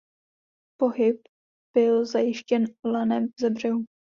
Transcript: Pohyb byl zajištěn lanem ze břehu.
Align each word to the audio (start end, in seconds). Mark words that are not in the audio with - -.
Pohyb 0.79 1.21
byl 1.75 2.05
zajištěn 2.05 2.65
lanem 2.85 3.27
ze 3.39 3.49
břehu. 3.49 3.85